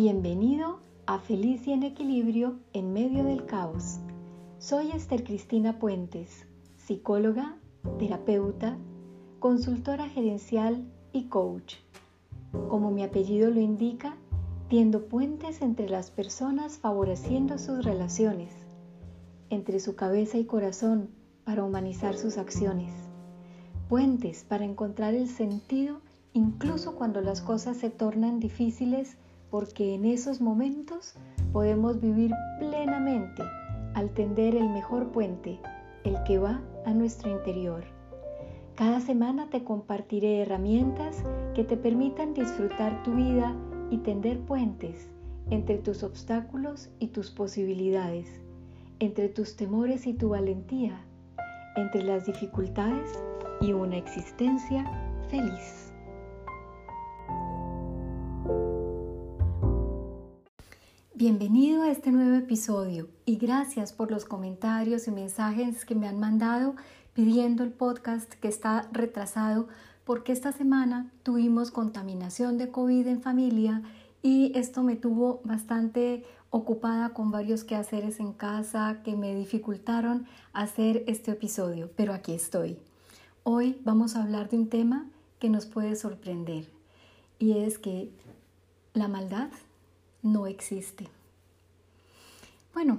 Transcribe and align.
Bienvenido 0.00 0.78
a 1.06 1.18
Feliz 1.18 1.66
y 1.66 1.72
en 1.72 1.82
Equilibrio 1.82 2.60
en 2.72 2.92
medio 2.92 3.24
del 3.24 3.46
caos. 3.46 3.98
Soy 4.60 4.92
Esther 4.92 5.24
Cristina 5.24 5.80
Puentes, 5.80 6.46
psicóloga, 6.76 7.56
terapeuta, 7.98 8.78
consultora 9.40 10.08
gerencial 10.08 10.84
y 11.12 11.24
coach. 11.24 11.78
Como 12.68 12.92
mi 12.92 13.02
apellido 13.02 13.50
lo 13.50 13.58
indica, 13.58 14.16
tiendo 14.68 15.08
puentes 15.08 15.62
entre 15.62 15.88
las 15.88 16.12
personas 16.12 16.78
favoreciendo 16.78 17.58
sus 17.58 17.84
relaciones, 17.84 18.52
entre 19.50 19.80
su 19.80 19.96
cabeza 19.96 20.38
y 20.38 20.44
corazón 20.44 21.10
para 21.42 21.64
humanizar 21.64 22.16
sus 22.16 22.38
acciones, 22.38 22.92
puentes 23.88 24.44
para 24.44 24.64
encontrar 24.64 25.14
el 25.14 25.26
sentido 25.26 26.02
incluso 26.34 26.94
cuando 26.94 27.20
las 27.20 27.40
cosas 27.40 27.78
se 27.78 27.90
tornan 27.90 28.38
difíciles 28.38 29.16
porque 29.50 29.94
en 29.94 30.04
esos 30.04 30.40
momentos 30.40 31.14
podemos 31.52 32.00
vivir 32.00 32.32
plenamente 32.58 33.42
al 33.94 34.10
tender 34.10 34.54
el 34.54 34.68
mejor 34.68 35.10
puente, 35.10 35.58
el 36.04 36.22
que 36.24 36.38
va 36.38 36.60
a 36.86 36.92
nuestro 36.92 37.30
interior. 37.30 37.84
Cada 38.74 39.00
semana 39.00 39.50
te 39.50 39.64
compartiré 39.64 40.42
herramientas 40.42 41.24
que 41.54 41.64
te 41.64 41.76
permitan 41.76 42.32
disfrutar 42.32 43.02
tu 43.02 43.14
vida 43.14 43.56
y 43.90 43.98
tender 43.98 44.38
puentes 44.40 45.10
entre 45.50 45.78
tus 45.78 46.02
obstáculos 46.02 46.90
y 46.98 47.08
tus 47.08 47.30
posibilidades, 47.30 48.40
entre 49.00 49.28
tus 49.28 49.56
temores 49.56 50.06
y 50.06 50.14
tu 50.14 50.28
valentía, 50.28 51.00
entre 51.76 52.02
las 52.02 52.26
dificultades 52.26 53.18
y 53.60 53.72
una 53.72 53.96
existencia 53.96 54.84
feliz. 55.28 55.87
Bienvenido 61.18 61.82
a 61.82 61.90
este 61.90 62.12
nuevo 62.12 62.36
episodio 62.36 63.08
y 63.24 63.38
gracias 63.38 63.92
por 63.92 64.12
los 64.12 64.24
comentarios 64.24 65.08
y 65.08 65.10
mensajes 65.10 65.84
que 65.84 65.96
me 65.96 66.06
han 66.06 66.20
mandado 66.20 66.76
pidiendo 67.12 67.64
el 67.64 67.72
podcast 67.72 68.32
que 68.34 68.46
está 68.46 68.88
retrasado 68.92 69.66
porque 70.04 70.30
esta 70.30 70.52
semana 70.52 71.10
tuvimos 71.24 71.72
contaminación 71.72 72.56
de 72.56 72.70
COVID 72.70 73.04
en 73.08 73.20
familia 73.20 73.82
y 74.22 74.52
esto 74.56 74.84
me 74.84 74.94
tuvo 74.94 75.40
bastante 75.42 76.22
ocupada 76.50 77.08
con 77.08 77.32
varios 77.32 77.64
quehaceres 77.64 78.20
en 78.20 78.32
casa 78.32 79.00
que 79.02 79.16
me 79.16 79.34
dificultaron 79.34 80.24
hacer 80.52 81.02
este 81.08 81.32
episodio, 81.32 81.90
pero 81.96 82.12
aquí 82.12 82.32
estoy. 82.32 82.78
Hoy 83.42 83.80
vamos 83.84 84.14
a 84.14 84.22
hablar 84.22 84.50
de 84.50 84.58
un 84.58 84.68
tema 84.68 85.10
que 85.40 85.50
nos 85.50 85.66
puede 85.66 85.96
sorprender 85.96 86.70
y 87.40 87.58
es 87.58 87.76
que 87.80 88.12
la 88.94 89.08
maldad 89.08 89.48
no 90.22 90.46
existe. 90.46 91.08
Bueno, 92.74 92.98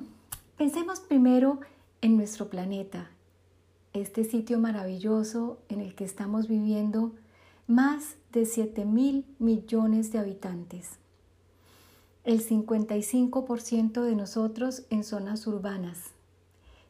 pensemos 0.58 1.00
primero 1.00 1.60
en 2.02 2.18
nuestro 2.18 2.50
planeta, 2.50 3.10
este 3.94 4.24
sitio 4.24 4.60
maravilloso 4.60 5.60
en 5.70 5.82
el 5.82 5.96
que 5.96 6.06
estamos 6.06 6.48
viviendo 6.48 7.14
más 7.68 8.16
de 8.32 8.46
7 8.46 8.86
mil 8.86 9.26
millones 9.40 10.12
de 10.12 10.20
habitantes. 10.20 10.98
El 12.24 12.46
55% 12.46 14.02
de 14.02 14.16
nosotros 14.16 14.84
en 14.90 15.04
zonas 15.04 15.48
urbanas. 15.48 16.12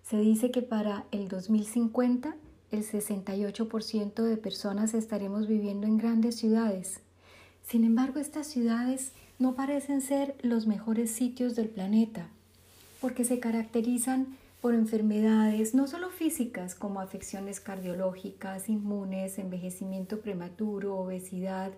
Se 0.03 0.17
dice 0.17 0.51
que 0.51 0.61
para 0.61 1.05
el 1.11 1.27
2050 1.27 2.35
el 2.71 2.83
68% 2.83 4.23
de 4.23 4.37
personas 4.37 4.93
estaremos 4.93 5.47
viviendo 5.47 5.87
en 5.87 5.97
grandes 5.97 6.35
ciudades. 6.35 7.01
Sin 7.69 7.83
embargo, 7.83 8.19
estas 8.19 8.47
ciudades 8.47 9.11
no 9.37 9.53
parecen 9.53 10.01
ser 10.01 10.35
los 10.41 10.65
mejores 10.65 11.11
sitios 11.11 11.55
del 11.55 11.69
planeta, 11.69 12.27
porque 12.99 13.23
se 13.23 13.39
caracterizan 13.39 14.37
por 14.59 14.73
enfermedades 14.73 15.75
no 15.75 15.85
solo 15.85 16.09
físicas 16.09 16.73
como 16.73 16.99
afecciones 16.99 17.59
cardiológicas, 17.59 18.69
inmunes, 18.69 19.37
envejecimiento 19.37 20.19
prematuro, 20.21 20.97
obesidad, 20.97 21.71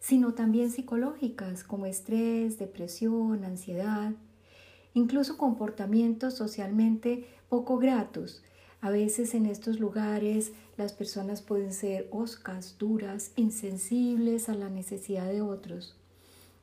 sino 0.00 0.34
también 0.34 0.72
psicológicas 0.72 1.62
como 1.62 1.86
estrés, 1.86 2.58
depresión, 2.58 3.44
ansiedad, 3.44 4.14
incluso 4.94 5.36
comportamientos 5.36 6.34
socialmente 6.34 7.24
poco 7.48 7.78
gratos. 7.78 8.42
A 8.80 8.90
veces 8.90 9.34
en 9.34 9.46
estos 9.46 9.80
lugares 9.80 10.52
las 10.76 10.92
personas 10.92 11.42
pueden 11.42 11.72
ser 11.72 12.08
oscas, 12.12 12.76
duras, 12.78 13.32
insensibles 13.36 14.48
a 14.48 14.54
la 14.54 14.68
necesidad 14.68 15.26
de 15.26 15.40
otros. 15.40 15.96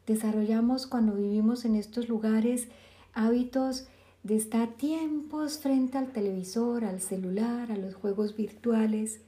Desarrollamos 0.06 0.86
cuando 0.86 1.16
vivimos 1.16 1.66
en 1.66 1.76
estos 1.76 2.10
lugares 2.10 2.68
hábitos 3.14 3.88
de 4.24 4.36
estar 4.36 4.70
tiempos 4.70 5.58
frente 5.60 5.98
al 5.98 6.12
televisor, 6.12 6.86
al 6.86 7.02
celular, 7.02 7.72
a 7.72 7.78
los 7.78 7.96
juegos 7.96 8.36
virtuales. 8.36 9.20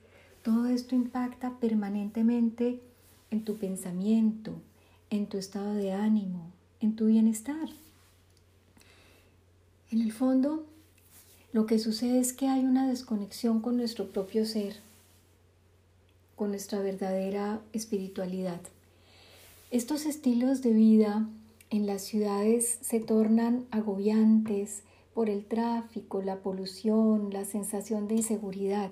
Todo 0.41 0.67
esto 0.67 0.95
impacta 0.95 1.57
permanentemente 1.59 2.81
en 3.31 3.43
tu 3.43 3.57
pensamiento, 3.57 4.53
en 5.09 5.27
tu 5.27 5.37
estado 5.37 5.73
de 5.73 5.91
ánimo, 5.91 6.51
en 6.79 6.95
tu 6.95 7.07
bienestar. 7.07 7.69
En 9.91 10.01
el 10.01 10.11
fondo, 10.11 10.65
lo 11.55 11.65
que 11.65 11.79
sucede 11.79 12.19
es 12.19 12.33
que 12.33 12.49
hay 12.49 12.65
una 12.65 12.85
desconexión 12.85 13.61
con 13.61 13.77
nuestro 13.77 14.09
propio 14.09 14.45
ser, 14.45 14.75
con 16.35 16.49
nuestra 16.49 16.81
verdadera 16.81 17.61
espiritualidad. 17.71 18.59
Estos 19.71 20.05
estilos 20.05 20.61
de 20.61 20.73
vida 20.73 21.29
en 21.69 21.87
las 21.87 22.01
ciudades 22.01 22.77
se 22.81 22.99
tornan 22.99 23.67
agobiantes 23.71 24.81
por 25.13 25.29
el 25.29 25.45
tráfico, 25.45 26.21
la 26.21 26.39
polución, 26.39 27.29
la 27.31 27.45
sensación 27.45 28.09
de 28.09 28.15
inseguridad. 28.15 28.91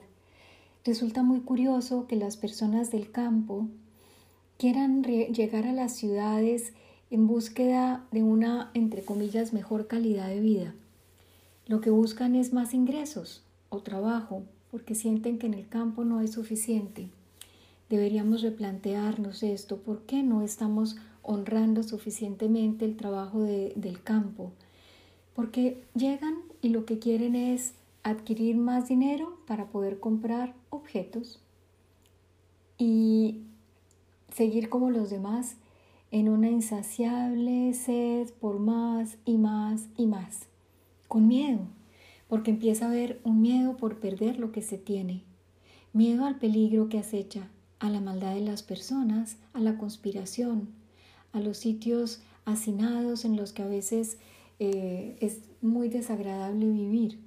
Resulta 0.85 1.21
muy 1.21 1.41
curioso 1.41 2.07
que 2.07 2.15
las 2.15 2.37
personas 2.37 2.91
del 2.91 3.11
campo 3.11 3.67
quieran 4.57 5.03
llegar 5.03 5.67
a 5.67 5.73
las 5.73 5.97
ciudades 5.97 6.71
en 7.11 7.27
búsqueda 7.27 8.05
de 8.13 8.23
una, 8.23 8.71
entre 8.73 9.03
comillas, 9.03 9.51
mejor 9.51 9.87
calidad 9.87 10.29
de 10.29 10.39
vida. 10.39 10.73
Lo 11.67 11.81
que 11.81 11.89
buscan 11.89 12.35
es 12.35 12.51
más 12.53 12.73
ingresos 12.73 13.43
o 13.69 13.79
trabajo 13.81 14.43
porque 14.71 14.95
sienten 14.95 15.37
que 15.37 15.47
en 15.47 15.53
el 15.53 15.67
campo 15.67 16.03
no 16.03 16.19
hay 16.19 16.27
suficiente. 16.27 17.09
Deberíamos 17.89 18.41
replantearnos 18.41 19.43
esto, 19.43 19.77
¿por 19.77 20.01
qué 20.01 20.23
no 20.23 20.41
estamos 20.41 20.97
honrando 21.21 21.83
suficientemente 21.83 22.85
el 22.85 22.97
trabajo 22.97 23.41
del 23.43 24.01
campo? 24.03 24.51
Porque 25.35 25.83
llegan 25.95 26.35
y 26.61 26.69
lo 26.69 26.85
que 26.85 26.99
quieren 26.99 27.35
es 27.35 27.73
adquirir 28.03 28.57
más 28.57 28.87
dinero 28.89 29.37
para 29.47 29.67
poder 29.67 29.99
comprar 29.99 30.53
objetos 30.69 31.39
y 32.77 33.41
seguir 34.33 34.69
como 34.69 34.89
los 34.89 35.09
demás 35.09 35.55
en 36.11 36.29
una 36.29 36.49
insaciable 36.49 37.73
sed 37.73 38.29
por 38.39 38.59
más 38.59 39.17
y 39.25 39.37
más 39.37 39.87
y 39.97 40.05
más, 40.05 40.47
con 41.13 41.27
miedo, 41.27 41.59
porque 42.27 42.49
empieza 42.49 42.85
a 42.85 42.87
haber 42.87 43.21
un 43.23 43.39
miedo 43.39 43.77
por 43.77 43.99
perder 43.99 44.39
lo 44.39 44.51
que 44.51 44.63
se 44.63 44.79
tiene, 44.79 45.21
miedo 45.93 46.25
al 46.25 46.39
peligro 46.39 46.89
que 46.89 46.97
acecha, 46.97 47.49
a 47.77 47.91
la 47.91 48.01
maldad 48.01 48.33
de 48.33 48.41
las 48.41 48.63
personas, 48.63 49.37
a 49.53 49.59
la 49.59 49.77
conspiración, 49.77 50.69
a 51.31 51.39
los 51.39 51.57
sitios 51.57 52.23
hacinados 52.45 53.25
en 53.25 53.35
los 53.35 53.53
que 53.53 53.61
a 53.61 53.67
veces 53.67 54.17
eh, 54.57 55.15
es 55.21 55.41
muy 55.61 55.87
desagradable 55.87 56.65
vivir. 56.65 57.19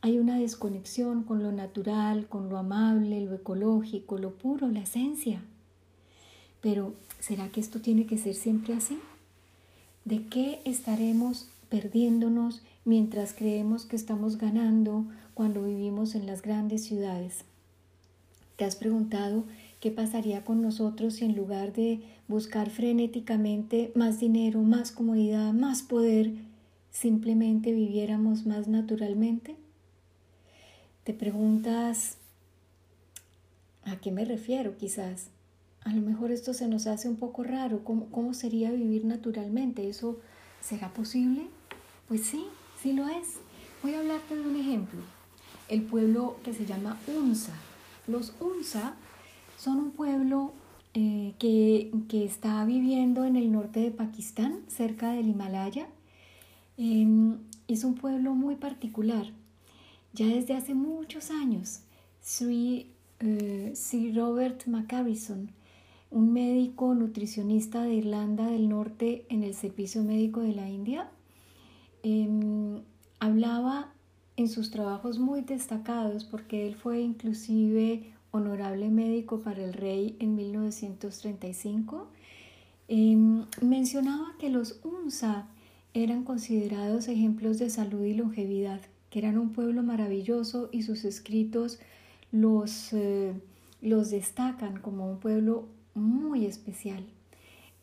Hay 0.00 0.18
una 0.18 0.38
desconexión 0.38 1.24
con 1.24 1.42
lo 1.42 1.52
natural, 1.52 2.26
con 2.26 2.48
lo 2.48 2.56
amable, 2.56 3.20
lo 3.20 3.34
ecológico, 3.34 4.16
lo 4.16 4.30
puro, 4.30 4.68
la 4.68 4.80
esencia. 4.80 5.42
Pero, 6.62 6.94
¿será 7.20 7.50
que 7.50 7.60
esto 7.60 7.82
tiene 7.82 8.06
que 8.06 8.16
ser 8.16 8.34
siempre 8.34 8.72
así? 8.72 8.98
¿De 10.06 10.26
qué 10.26 10.62
estaremos 10.64 11.50
perdiéndonos 11.68 12.62
mientras 12.84 13.32
creemos 13.32 13.86
que 13.86 13.96
estamos 13.96 14.38
ganando 14.38 15.06
cuando 15.34 15.64
vivimos 15.64 16.14
en 16.14 16.26
las 16.26 16.42
grandes 16.42 16.84
ciudades? 16.84 17.44
¿Te 18.56 18.64
has 18.64 18.76
preguntado 18.76 19.44
¿Qué 19.84 19.90
pasaría 19.90 20.42
con 20.46 20.62
nosotros 20.62 21.16
si 21.16 21.26
en 21.26 21.36
lugar 21.36 21.74
de 21.74 22.00
buscar 22.26 22.70
frenéticamente 22.70 23.92
más 23.94 24.18
dinero, 24.18 24.62
más 24.62 24.90
comodidad, 24.92 25.52
más 25.52 25.82
poder, 25.82 26.32
simplemente 26.90 27.70
viviéramos 27.70 28.46
más 28.46 28.66
naturalmente? 28.66 29.56
Te 31.04 31.12
preguntas, 31.12 32.16
¿a 33.84 33.96
qué 33.96 34.10
me 34.10 34.24
refiero 34.24 34.78
quizás? 34.78 35.26
A 35.82 35.92
lo 35.92 36.00
mejor 36.00 36.30
esto 36.30 36.54
se 36.54 36.66
nos 36.66 36.86
hace 36.86 37.06
un 37.06 37.16
poco 37.16 37.44
raro. 37.44 37.84
¿Cómo, 37.84 38.06
cómo 38.06 38.32
sería 38.32 38.70
vivir 38.70 39.04
naturalmente? 39.04 39.86
¿Eso 39.86 40.18
será 40.62 40.94
posible? 40.94 41.48
Pues 42.08 42.22
sí, 42.22 42.46
sí 42.84 42.92
lo 42.92 43.08
es. 43.08 43.38
Voy 43.82 43.94
a 43.94 44.00
hablarte 44.00 44.36
de 44.36 44.42
un 44.42 44.56
ejemplo. 44.56 45.00
El 45.70 45.80
pueblo 45.84 46.36
que 46.44 46.52
se 46.52 46.66
llama 46.66 47.00
Unza. 47.06 47.54
Los 48.06 48.34
Unza 48.40 48.94
son 49.56 49.78
un 49.78 49.90
pueblo 49.92 50.52
eh, 50.92 51.32
que, 51.38 51.90
está 52.12 52.62
viviendo 52.66 53.24
en 53.24 53.36
el 53.36 53.50
norte 53.50 53.80
de 53.80 53.90
Pakistán, 53.90 54.60
cerca 54.68 55.12
del 55.12 55.28
Himalaya. 55.28 55.86
Em, 56.76 57.38
es 57.68 57.84
un 57.84 57.94
pueblo 57.94 58.34
muy 58.34 58.56
particular. 58.56 59.28
Ya 60.12 60.26
desde 60.26 60.52
hace 60.52 60.74
muchos 60.74 61.30
años, 61.30 61.80
Sir, 62.20 62.86
eh, 63.20 63.72
Sir 63.74 64.14
Robert 64.14 64.66
McCarrison, 64.66 65.50
un 66.10 66.34
médico 66.34 66.94
nutricionista 66.94 67.82
de 67.82 67.94
Irlanda 67.94 68.46
del 68.46 68.68
Norte 68.68 69.24
en 69.30 69.42
el 69.42 69.54
Servicio 69.54 70.02
Médico 70.02 70.40
de 70.40 70.52
la 70.52 70.68
India, 70.68 71.10
em, 72.04 72.82
hablaba 73.18 73.92
en 74.36 74.48
sus 74.48 74.70
trabajos 74.70 75.18
muy 75.18 75.40
destacados 75.40 76.24
porque 76.24 76.66
él 76.66 76.76
fue 76.76 77.00
inclusive 77.00 78.12
honorable 78.30 78.90
médico 78.90 79.40
para 79.40 79.64
el 79.64 79.72
rey 79.72 80.16
en 80.18 80.34
1935, 80.34 82.08
em, 82.88 83.44
mencionaba 83.62 84.34
que 84.38 84.50
los 84.50 84.80
UNSA 84.84 85.48
eran 85.94 86.24
considerados 86.24 87.08
ejemplos 87.08 87.58
de 87.58 87.70
salud 87.70 88.04
y 88.04 88.14
longevidad, 88.14 88.80
que 89.10 89.20
eran 89.20 89.38
un 89.38 89.52
pueblo 89.52 89.82
maravilloso 89.82 90.68
y 90.72 90.82
sus 90.82 91.04
escritos 91.04 91.78
los, 92.32 92.92
eh, 92.92 93.32
los 93.80 94.10
destacan 94.10 94.80
como 94.80 95.08
un 95.08 95.18
pueblo 95.18 95.68
muy 95.94 96.46
especial. 96.46 97.04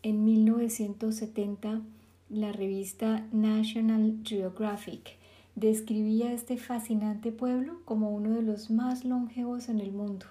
En 0.03 0.25
1970, 0.25 1.81
la 2.31 2.53
revista 2.53 3.27
National 3.33 4.19
Geographic 4.23 5.17
describía 5.55 6.31
este 6.31 6.55
fascinante 6.55 7.33
pueblo 7.33 7.81
como 7.83 8.11
uno 8.11 8.31
de 8.31 8.41
los 8.41 8.71
más 8.71 9.03
longevos 9.03 9.67
en 9.67 9.81
el 9.81 9.91
mundo. 9.91 10.25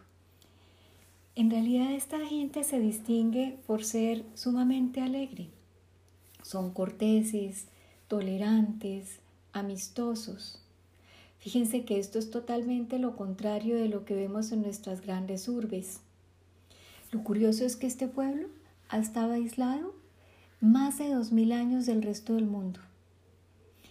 En 1.37 1.51
realidad 1.51 1.93
esta 1.93 2.19
gente 2.27 2.65
se 2.65 2.81
distingue 2.81 3.59
por 3.67 3.85
ser 3.85 4.25
sumamente 4.35 5.03
alegre. 5.03 5.49
Son 6.43 6.73
corteses, 6.73 7.67
tolerantes, 8.09 9.19
amistosos. 9.53 10.63
Fíjense 11.39 11.85
que 11.85 11.99
esto 11.99 12.19
es 12.19 12.31
totalmente 12.31 12.99
lo 12.99 13.15
contrario 13.15 13.77
de 13.77 13.89
lo 13.89 14.07
que 14.07 14.15
vemos 14.15 14.53
en 14.53 14.63
nuestras 14.63 15.03
grandes 15.03 15.49
urbes. 15.49 16.01
Lo 17.11 17.23
curioso 17.23 17.67
es 17.67 17.77
que 17.77 17.87
este 17.87 18.09
pueblo 18.09 18.49
ha 18.89 18.99
estado 18.99 19.33
aislado 19.33 20.00
más 20.61 20.99
de 20.99 21.09
dos 21.09 21.33
mil 21.33 21.53
años 21.53 21.87
del 21.87 22.03
resto 22.03 22.35
del 22.35 22.47
mundo. 22.47 22.81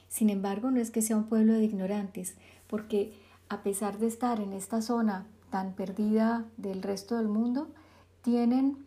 Sin 0.08 0.30
embargo, 0.30 0.70
no 0.70 0.80
es 0.80 0.92
que 0.92 1.02
sea 1.02 1.18
un 1.18 1.26
pueblo 1.26 1.54
de 1.54 1.64
ignorantes, 1.64 2.36
porque 2.68 3.14
a 3.50 3.64
pesar 3.64 3.98
de 3.98 4.08
estar 4.08 4.40
en 4.40 4.54
esta 4.54 4.82
zona 4.82 5.26
tan 5.50 5.74
perdida 5.74 6.46
del 6.58 6.84
resto 6.84 7.18
del 7.18 7.28
mundo, 7.28 7.70
tienen 8.22 8.86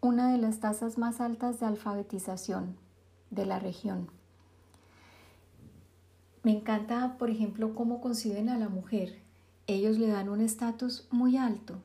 una 0.00 0.32
de 0.32 0.38
las 0.38 0.60
tasas 0.60 0.96
más 0.96 1.20
altas 1.20 1.60
de 1.60 1.66
alfabetización 1.66 2.76
de 3.30 3.44
la 3.44 3.58
región. 3.58 4.08
Me 6.42 6.52
encanta, 6.52 7.16
por 7.18 7.28
ejemplo, 7.28 7.74
cómo 7.74 8.00
conciben 8.00 8.48
a 8.48 8.56
la 8.56 8.70
mujer. 8.70 9.18
Ellos 9.66 9.98
le 9.98 10.06
dan 10.06 10.30
un 10.30 10.40
estatus 10.40 11.06
muy 11.10 11.36
alto 11.36 11.82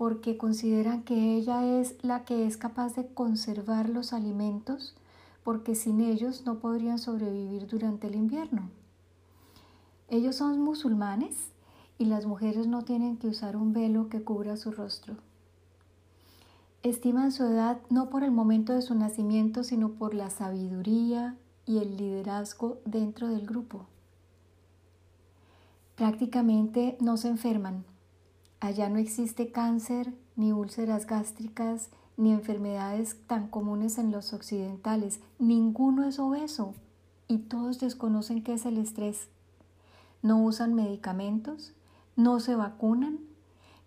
porque 0.00 0.38
consideran 0.38 1.02
que 1.02 1.36
ella 1.36 1.78
es 1.78 1.94
la 2.00 2.24
que 2.24 2.46
es 2.46 2.56
capaz 2.56 2.94
de 2.94 3.08
conservar 3.08 3.90
los 3.90 4.14
alimentos 4.14 4.94
porque 5.44 5.74
sin 5.74 6.00
ellos 6.00 6.46
no 6.46 6.58
podrían 6.58 6.98
sobrevivir 6.98 7.66
durante 7.66 8.06
el 8.06 8.14
invierno. 8.14 8.70
Ellos 10.08 10.36
son 10.36 10.58
musulmanes 10.58 11.36
y 11.98 12.06
las 12.06 12.24
mujeres 12.24 12.66
no 12.66 12.80
tienen 12.80 13.18
que 13.18 13.26
usar 13.26 13.58
un 13.58 13.74
velo 13.74 14.08
que 14.08 14.22
cubra 14.22 14.56
su 14.56 14.72
rostro. 14.72 15.16
Estiman 16.82 17.30
su 17.30 17.44
edad 17.44 17.76
no 17.90 18.08
por 18.08 18.24
el 18.24 18.30
momento 18.30 18.72
de 18.72 18.80
su 18.80 18.94
nacimiento, 18.94 19.64
sino 19.64 19.90
por 19.90 20.14
la 20.14 20.30
sabiduría 20.30 21.36
y 21.66 21.76
el 21.76 21.98
liderazgo 21.98 22.78
dentro 22.86 23.28
del 23.28 23.46
grupo. 23.46 23.84
Prácticamente 25.94 26.96
no 27.02 27.18
se 27.18 27.28
enferman. 27.28 27.84
Allá 28.60 28.90
no 28.90 28.98
existe 28.98 29.50
cáncer, 29.50 30.12
ni 30.36 30.52
úlceras 30.52 31.06
gástricas, 31.06 31.88
ni 32.18 32.32
enfermedades 32.32 33.16
tan 33.26 33.48
comunes 33.48 33.96
en 33.96 34.12
los 34.12 34.34
occidentales. 34.34 35.20
Ninguno 35.38 36.04
es 36.04 36.18
obeso 36.18 36.74
y 37.26 37.38
todos 37.38 37.80
desconocen 37.80 38.44
qué 38.44 38.52
es 38.52 38.66
el 38.66 38.76
estrés. 38.76 39.28
No 40.20 40.42
usan 40.42 40.74
medicamentos, 40.74 41.72
no 42.16 42.38
se 42.40 42.54
vacunan, 42.54 43.20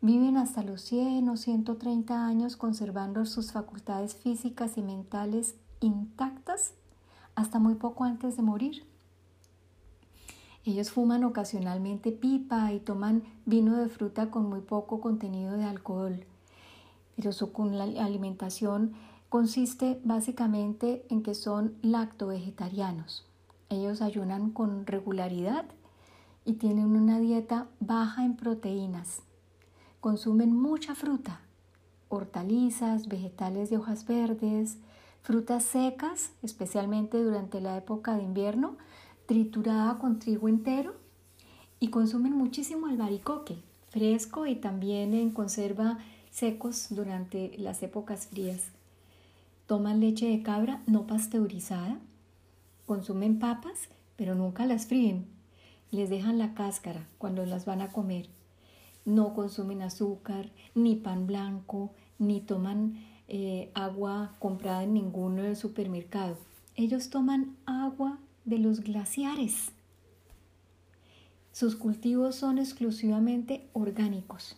viven 0.01 0.37
hasta 0.37 0.63
los 0.63 0.81
100 0.81 1.29
o 1.29 1.37
130 1.37 2.25
años 2.25 2.57
conservando 2.57 3.27
sus 3.27 3.51
facultades 3.51 4.15
físicas 4.15 4.77
y 4.77 4.81
mentales 4.81 5.55
intactas 5.81 6.73
hasta 7.35 7.59
muy 7.59 7.75
poco 7.75 8.05
antes 8.05 8.37
de 8.37 8.41
morir. 8.41 8.92
Ellos 10.65 10.91
fuman 10.91 11.23
ocasionalmente 11.23 12.11
pipa 12.11 12.71
y 12.71 12.79
toman 12.79 13.23
vino 13.45 13.75
de 13.77 13.89
fruta 13.89 14.31
con 14.31 14.49
muy 14.49 14.61
poco 14.61 15.01
contenido 15.01 15.57
de 15.57 15.65
alcohol 15.65 16.25
pero 17.15 17.31
su 17.31 17.51
alimentación 17.99 18.93
consiste 19.29 19.99
básicamente 20.03 21.05
en 21.09 21.23
que 21.23 21.35
son 21.35 21.75
lacto-vegetarianos. 21.81 23.25
Ellos 23.69 24.01
ayunan 24.01 24.51
con 24.51 24.85
regularidad 24.85 25.65
y 26.45 26.53
tienen 26.53 26.95
una 26.95 27.19
dieta 27.19 27.67
baja 27.79 28.25
en 28.25 28.35
proteínas. 28.35 29.21
Consumen 29.99 30.53
mucha 30.53 30.95
fruta, 30.95 31.41
hortalizas, 32.09 33.07
vegetales 33.07 33.69
de 33.69 33.77
hojas 33.77 34.05
verdes, 34.05 34.77
frutas 35.21 35.63
secas, 35.63 36.31
especialmente 36.43 37.23
durante 37.23 37.61
la 37.61 37.77
época 37.77 38.15
de 38.15 38.23
invierno, 38.23 38.75
triturada 39.25 39.97
con 39.99 40.19
trigo 40.19 40.47
entero 40.47 40.95
y 41.79 41.89
consumen 41.89 42.33
muchísimo 42.33 42.87
albaricoque, 42.87 43.57
fresco 43.89 44.47
y 44.47 44.55
también 44.55 45.13
en 45.13 45.31
conserva 45.31 45.99
secos 46.31 46.87
durante 46.89 47.57
las 47.57 47.83
épocas 47.83 48.27
frías. 48.27 48.71
Toman 49.67 49.99
leche 49.99 50.27
de 50.27 50.41
cabra 50.43 50.81
no 50.87 51.07
pasteurizada, 51.07 51.99
consumen 52.85 53.39
papas, 53.39 53.89
pero 54.15 54.35
nunca 54.35 54.65
las 54.65 54.87
fríen. 54.87 55.25
Les 55.91 56.09
dejan 56.09 56.37
la 56.37 56.53
cáscara 56.53 57.07
cuando 57.17 57.45
las 57.45 57.65
van 57.65 57.81
a 57.81 57.91
comer. 57.91 58.27
No 59.05 59.33
consumen 59.33 59.81
azúcar, 59.81 60.49
ni 60.75 60.95
pan 60.95 61.27
blanco, 61.27 61.91
ni 62.17 62.41
toman 62.41 62.99
eh, 63.27 63.71
agua 63.73 64.35
comprada 64.39 64.83
en 64.83 64.93
ningún 64.93 65.55
supermercado. 65.55 66.37
Ellos 66.75 67.09
toman 67.09 67.55
agua 67.65 68.17
de 68.45 68.59
los 68.59 68.81
glaciares. 68.81 69.71
Sus 71.51 71.75
cultivos 71.75 72.35
son 72.35 72.57
exclusivamente 72.57 73.67
orgánicos. 73.73 74.57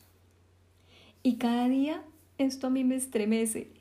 Y 1.24 1.36
cada 1.36 1.68
día 1.68 2.04
esto 2.38 2.68
a 2.68 2.70
mí 2.70 2.84
me 2.84 2.96
estremece. 2.96 3.72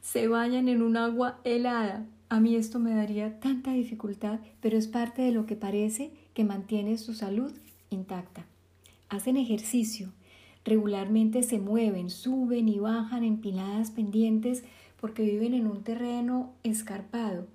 Se 0.00 0.28
bañan 0.28 0.68
en 0.68 0.82
un 0.82 0.96
agua 0.96 1.40
helada. 1.44 2.06
A 2.28 2.40
mí 2.40 2.54
esto 2.54 2.78
me 2.78 2.94
daría 2.94 3.40
tanta 3.40 3.72
dificultad, 3.72 4.40
pero 4.60 4.76
es 4.76 4.86
parte 4.86 5.22
de 5.22 5.32
lo 5.32 5.46
que 5.46 5.56
parece 5.56 6.12
que 6.34 6.44
mantiene 6.44 6.96
su 6.98 7.14
salud 7.14 7.52
intacta. 7.90 8.46
Hacen 9.08 9.36
ejercicio, 9.36 10.12
regularmente 10.64 11.42
se 11.42 11.58
mueven, 11.58 12.10
suben 12.10 12.68
y 12.68 12.78
bajan 12.78 13.24
empinadas 13.24 13.90
pendientes 13.90 14.62
porque 15.00 15.22
viven 15.22 15.54
en 15.54 15.66
un 15.66 15.82
terreno 15.82 16.52
escarpado. 16.62 17.46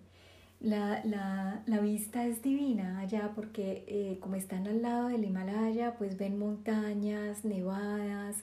La, 0.66 1.80
vista 1.84 2.26
es 2.26 2.42
divina 2.42 2.98
allá 2.98 3.34
porque 3.36 3.86
eh, 3.88 4.18
como 4.20 4.34
están 4.34 4.66
al 4.66 4.82
lado 4.82 5.10
del 5.10 5.24
Himalaya, 5.24 5.96
pues 5.96 6.18
ven 6.18 6.40
montañas, 6.40 7.46
nevadas, 7.46 8.38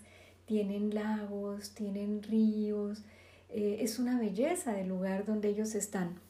tienen 0.47 0.95
lagos, 0.95 1.71
tienen 1.75 2.23
ríos, 2.23 3.03
eh, 3.49 3.79
es 3.81 3.99
una 3.99 4.21
belleza 4.21 4.73
del 4.73 4.87
lugar 4.87 5.27
donde 5.27 5.49
ellos 5.49 5.75
están. 5.75 6.21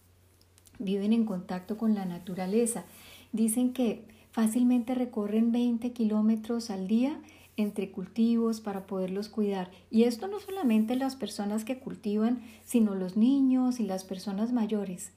Viven 0.78 1.12
en 1.12 1.26
contacto 1.26 1.76
con 1.76 1.94
la 1.94 2.06
naturaleza. 2.06 2.86
Dicen 3.32 3.74
que 3.74 4.06
fácilmente 4.30 4.94
recorren 4.94 5.52
20 5.52 5.92
kilómetros 5.92 6.70
al 6.70 6.88
día 6.88 7.20
entre 7.58 7.90
cultivos 7.90 8.62
para 8.62 8.86
poderlos 8.86 9.28
cuidar. 9.28 9.70
Y 9.90 10.04
esto 10.04 10.26
no 10.26 10.40
solamente 10.40 10.96
las 10.96 11.16
personas 11.16 11.66
que 11.66 11.78
cultivan, 11.78 12.40
sino 12.64 12.94
los 12.94 13.18
niños 13.18 13.78
y 13.78 13.84
las 13.84 14.04
personas 14.04 14.54
mayores. 14.54 15.12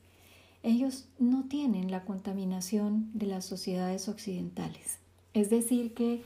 Ellos 0.66 1.08
no 1.20 1.44
tienen 1.44 1.92
la 1.92 2.06
contaminación 2.06 3.12
de 3.14 3.28
las 3.28 3.46
sociedades 3.46 4.10
occidentales. 4.10 4.98
Es 5.36 5.52
decir, 5.52 5.94
que 5.94 6.24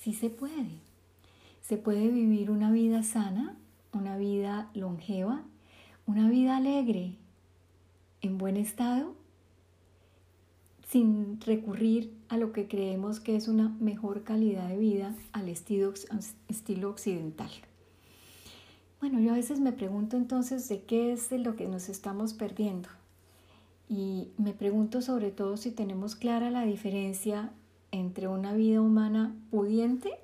sí 0.00 0.14
se 0.14 0.30
puede. 0.30 0.80
Se 1.62 1.76
puede 1.76 2.08
vivir 2.08 2.50
una 2.50 2.72
vida 2.72 3.04
sana, 3.04 3.56
una 3.92 4.16
vida 4.16 4.68
longeva, 4.74 5.44
una 6.08 6.28
vida 6.28 6.56
alegre, 6.56 7.14
en 8.20 8.36
buen 8.36 8.56
estado, 8.56 9.14
sin 10.88 11.40
recurrir 11.40 12.12
a 12.28 12.36
lo 12.36 12.50
que 12.50 12.66
creemos 12.66 13.20
que 13.20 13.36
es 13.36 13.46
una 13.46 13.68
mejor 13.78 14.24
calidad 14.24 14.68
de 14.70 14.76
vida 14.76 15.14
al 15.30 15.48
estilo, 15.48 15.94
estilo 16.48 16.90
occidental. 16.90 17.50
Bueno, 18.98 19.20
yo 19.20 19.30
a 19.30 19.36
veces 19.36 19.60
me 19.60 19.70
pregunto 19.70 20.16
entonces 20.16 20.68
de 20.68 20.82
qué 20.82 21.12
es 21.12 21.30
de 21.30 21.38
lo 21.38 21.54
que 21.54 21.68
nos 21.68 21.88
estamos 21.88 22.34
perdiendo. 22.34 22.88
Y 23.88 24.28
me 24.36 24.52
pregunto 24.52 25.00
sobre 25.00 25.30
todo 25.30 25.56
si 25.56 25.70
tenemos 25.70 26.14
clara 26.14 26.50
la 26.50 26.64
diferencia 26.64 27.50
entre 27.90 28.28
una 28.28 28.52
vida 28.52 28.82
humana 28.82 29.34
pudiente, 29.50 30.20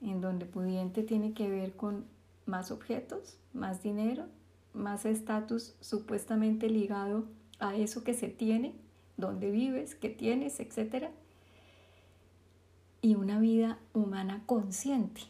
en 0.00 0.22
donde 0.22 0.46
pudiente 0.46 1.02
tiene 1.02 1.34
que 1.34 1.50
ver 1.50 1.76
con 1.76 2.06
más 2.46 2.70
objetos, 2.70 3.36
más 3.52 3.82
dinero, 3.82 4.24
más 4.72 5.04
estatus 5.04 5.74
supuestamente 5.80 6.70
ligado 6.70 7.26
a 7.58 7.76
eso 7.76 8.04
que 8.04 8.14
se 8.14 8.28
tiene, 8.28 8.74
donde 9.18 9.50
vives, 9.50 9.94
qué 9.94 10.08
tienes, 10.08 10.58
etc. 10.60 11.08
Y 13.02 13.16
una 13.16 13.38
vida 13.38 13.78
humana 13.92 14.42
consciente. 14.46 15.20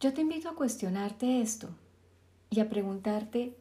Yo 0.00 0.12
te 0.12 0.22
invito 0.22 0.48
a 0.48 0.56
cuestionarte 0.56 1.40
esto 1.40 1.70
y 2.52 2.60
a 2.60 2.68
preguntarte 2.68 3.54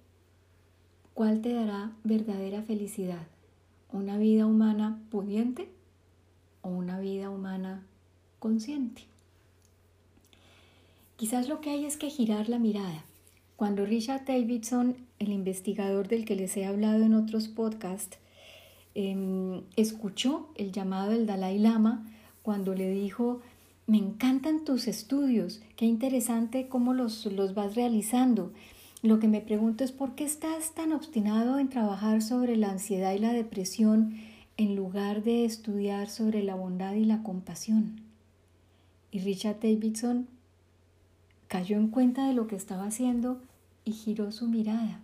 cuál 1.14 1.42
te 1.42 1.54
dará 1.54 1.92
verdadera 2.04 2.62
felicidad, 2.62 3.26
una 3.92 4.18
vida 4.18 4.46
humana 4.46 5.00
pudiente 5.10 5.70
o 6.62 6.70
una 6.70 7.00
vida 7.00 7.30
humana 7.30 7.84
consciente. 8.40 9.04
Quizás 11.16 11.48
lo 11.48 11.62
que 11.62 11.70
hay 11.70 11.86
es 11.86 11.96
que 11.96 12.10
girar 12.10 12.50
la 12.50 12.60
mirada. 12.60 13.06
Cuando 13.56 13.86
Richard 13.86 14.26
Davidson, 14.26 14.98
el 15.20 15.32
investigador 15.32 16.10
del 16.10 16.26
que 16.26 16.36
les 16.36 16.58
he 16.58 16.66
hablado 16.66 17.04
en 17.06 17.14
otros 17.14 17.48
podcasts, 17.48 18.18
em, 18.94 19.62
escuchó 19.78 20.50
el 20.56 20.74
llamado 20.74 21.12
del 21.12 21.28
Dalai 21.28 21.60
Lama 21.60 22.06
cuando 22.42 22.76
le 22.76 22.90
dijo, 22.90 23.40
me 23.88 23.98
encantan 23.98 24.66
tus 24.66 24.88
estudios, 24.88 25.62
qué 25.76 25.86
interesante 25.86 26.68
cómo 26.68 26.94
los, 26.94 27.26
los 27.28 27.54
vas 27.54 27.76
realizando. 27.76 28.52
Lo 29.02 29.20
que 29.20 29.28
me 29.28 29.42
pregunto 29.42 29.84
es 29.84 29.92
por 29.92 30.14
qué 30.14 30.24
estás 30.24 30.74
tan 30.76 30.94
obstinado 30.94 31.58
en 31.58 31.70
trabajar 31.70 32.22
sobre 32.22 32.56
la 32.56 32.70
ansiedad 32.70 33.14
y 33.14 33.20
la 33.20 33.34
depresión 33.34 34.16
en 34.58 34.76
lugar 34.76 35.24
de 35.24 35.44
estudiar 35.44 36.08
sobre 36.08 36.44
la 36.44 36.54
bondad 36.54 36.94
y 36.94 37.06
la 37.06 37.24
compasión. 37.24 38.02
Y 39.12 39.20
Richard 39.20 39.60
Davidson 39.60 40.28
cayó 41.48 41.78
en 41.78 41.88
cuenta 41.88 42.28
de 42.28 42.36
lo 42.36 42.46
que 42.46 42.56
estaba 42.56 42.86
haciendo 42.86 43.42
y 43.86 43.94
giró 43.94 44.32
su 44.32 44.48
mirada. 44.48 45.02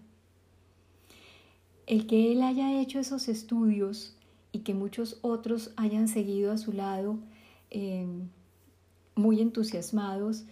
El 1.88 2.06
que 2.06 2.32
él 2.32 2.44
haya 2.44 2.80
hecho 2.80 3.00
esos 3.00 3.27
estudios 3.27 4.16
y 4.51 4.60
que 4.60 4.75
muchos 4.75 5.18
otros 5.22 5.72
hayan 5.75 6.08
seguido 6.08 6.51
a 6.51 6.58
su 6.58 6.72
lado, 6.72 7.18
em, 7.72 8.30
muy 9.16 9.42
entusiasmados, 9.42 10.46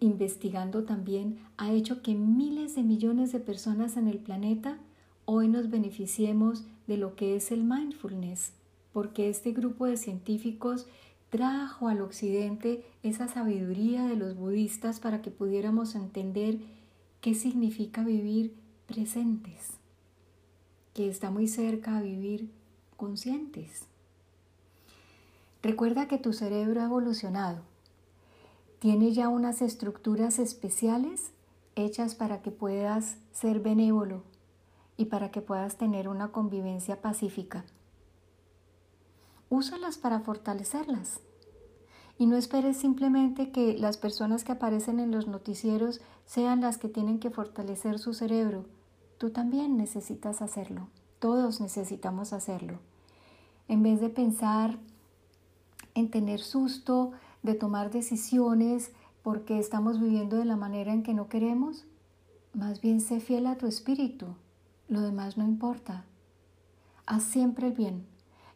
investigando 0.00 0.84
también, 0.84 1.38
ha 1.56 1.72
hecho 1.72 2.02
que 2.02 2.14
miles 2.14 2.74
de 2.74 2.82
millones 2.82 3.32
de 3.32 3.40
personas 3.40 3.96
en 3.96 4.08
el 4.08 4.18
planeta 4.18 4.78
hoy 5.24 5.48
nos 5.48 5.70
beneficiemos 5.70 6.64
de 6.86 6.96
lo 6.96 7.14
que 7.14 7.36
es 7.36 7.52
el 7.52 7.64
mindfulness, 7.64 8.52
porque 8.92 9.28
este 9.28 9.52
grupo 9.52 9.86
de 9.86 9.96
científicos 9.96 10.86
trajo 11.30 11.88
al 11.88 12.00
occidente 12.00 12.84
esa 13.02 13.28
sabiduría 13.28 14.06
de 14.06 14.16
los 14.16 14.36
budistas 14.36 15.00
para 15.00 15.20
que 15.20 15.30
pudiéramos 15.30 15.94
entender 15.94 16.58
qué 17.20 17.34
significa 17.34 18.02
vivir 18.02 18.54
presentes, 18.86 19.72
que 20.94 21.08
está 21.08 21.30
muy 21.30 21.46
cerca 21.46 21.98
a 21.98 22.02
vivir 22.02 22.48
conscientes. 22.96 23.82
Recuerda 25.62 26.08
que 26.08 26.18
tu 26.18 26.32
cerebro 26.32 26.80
ha 26.80 26.84
evolucionado, 26.84 27.62
tiene 28.78 29.12
ya 29.12 29.28
unas 29.28 29.62
estructuras 29.62 30.38
especiales 30.38 31.32
hechas 31.74 32.14
para 32.14 32.42
que 32.42 32.50
puedas 32.50 33.16
ser 33.32 33.60
benévolo 33.60 34.22
y 34.96 35.06
para 35.06 35.30
que 35.30 35.40
puedas 35.40 35.76
tener 35.76 36.08
una 36.08 36.32
convivencia 36.32 37.00
pacífica 37.00 37.64
úsalas 39.50 39.98
para 39.98 40.20
fortalecerlas. 40.20 41.20
Y 42.18 42.26
no 42.26 42.36
esperes 42.36 42.76
simplemente 42.76 43.50
que 43.52 43.78
las 43.78 43.96
personas 43.96 44.44
que 44.44 44.52
aparecen 44.52 44.98
en 44.98 45.12
los 45.12 45.28
noticieros 45.28 46.00
sean 46.26 46.60
las 46.60 46.78
que 46.78 46.88
tienen 46.88 47.20
que 47.20 47.30
fortalecer 47.30 47.98
su 47.98 48.12
cerebro. 48.12 48.66
Tú 49.18 49.30
también 49.30 49.76
necesitas 49.76 50.42
hacerlo. 50.42 50.88
Todos 51.20 51.60
necesitamos 51.60 52.32
hacerlo. 52.32 52.80
En 53.68 53.82
vez 53.82 54.00
de 54.00 54.08
pensar 54.08 54.78
en 55.94 56.10
tener 56.10 56.40
susto, 56.40 57.12
de 57.42 57.54
tomar 57.54 57.90
decisiones 57.90 58.92
porque 59.22 59.58
estamos 59.58 60.00
viviendo 60.00 60.36
de 60.36 60.44
la 60.44 60.56
manera 60.56 60.92
en 60.92 61.02
que 61.02 61.14
no 61.14 61.28
queremos, 61.28 61.86
más 62.52 62.80
bien 62.80 63.00
sé 63.00 63.20
fiel 63.20 63.46
a 63.46 63.56
tu 63.56 63.66
espíritu. 63.66 64.26
Lo 64.88 65.00
demás 65.02 65.36
no 65.36 65.44
importa. 65.44 66.04
Haz 67.06 67.24
siempre 67.24 67.68
el 67.68 67.72
bien 67.74 68.06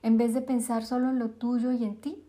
en 0.03 0.19
vez 0.19 0.35
de 0.35 0.43
pensar 0.43 0.85
solo 0.85 1.11
en 1.11 1.21
lo 1.21 1.31
tuyo 1.31 1.71
y 1.73 1.85
en 1.85 1.97
ti, 1.97 2.23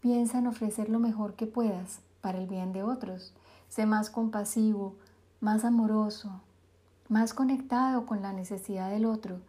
piensa 0.00 0.38
en 0.38 0.46
ofrecer 0.46 0.90
lo 0.90 0.98
mejor 0.98 1.34
que 1.34 1.46
puedas 1.46 2.00
para 2.20 2.38
el 2.38 2.46
bien 2.46 2.72
de 2.72 2.82
otros. 2.82 3.32
Sé 3.68 3.86
más 3.86 4.10
compasivo, 4.10 4.94
más 5.40 5.64
amoroso, 5.64 6.42
más 7.08 7.32
conectado 7.32 8.04
con 8.04 8.20
la 8.20 8.34
necesidad 8.34 8.90
del 8.90 9.06
otro, 9.06 9.40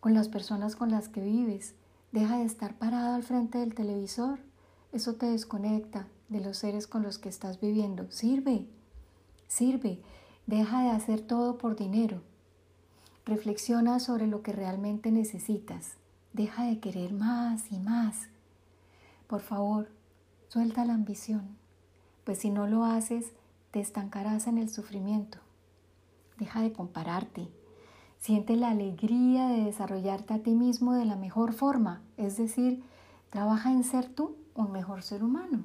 con 0.00 0.14
las 0.14 0.28
personas 0.28 0.74
con 0.74 0.90
las 0.90 1.08
que 1.08 1.22
vives. 1.22 1.74
Deja 2.10 2.38
de 2.38 2.44
estar 2.44 2.74
parado 2.74 3.14
al 3.14 3.22
frente 3.22 3.58
del 3.58 3.74
televisor. 3.74 4.40
Eso 4.92 5.14
te 5.14 5.26
desconecta 5.26 6.08
de 6.28 6.40
los 6.40 6.58
seres 6.58 6.86
con 6.86 7.02
los 7.02 7.18
que 7.18 7.28
estás 7.28 7.60
viviendo. 7.60 8.10
Sirve, 8.10 8.66
sirve. 9.46 10.00
Deja 10.46 10.82
de 10.82 10.90
hacer 10.90 11.20
todo 11.20 11.58
por 11.58 11.76
dinero. 11.76 12.22
Reflexiona 13.26 14.00
sobre 14.00 14.26
lo 14.26 14.42
que 14.42 14.52
realmente 14.52 15.10
necesitas. 15.10 15.92
Deja 16.32 16.64
de 16.64 16.80
querer 16.80 17.12
más 17.12 17.70
y 17.70 17.78
más. 17.78 18.28
Por 19.26 19.42
favor, 19.42 19.88
suelta 20.48 20.86
la 20.86 20.94
ambición, 20.94 21.58
pues 22.24 22.38
si 22.38 22.50
no 22.50 22.66
lo 22.66 22.84
haces, 22.84 23.26
te 23.70 23.80
estancarás 23.80 24.46
en 24.46 24.56
el 24.56 24.70
sufrimiento. 24.70 25.38
Deja 26.38 26.62
de 26.62 26.72
compararte. 26.72 27.48
Siente 28.18 28.56
la 28.56 28.70
alegría 28.70 29.48
de 29.48 29.64
desarrollarte 29.64 30.32
a 30.32 30.42
ti 30.42 30.54
mismo 30.54 30.94
de 30.94 31.04
la 31.04 31.16
mejor 31.16 31.52
forma, 31.52 32.00
es 32.16 32.38
decir, 32.38 32.82
trabaja 33.28 33.70
en 33.70 33.84
ser 33.84 34.08
tú 34.08 34.37
un 34.58 34.72
mejor 34.72 35.02
ser 35.02 35.22
humano. 35.22 35.62